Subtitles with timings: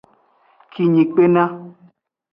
[0.73, 1.43] Kinyi kpena.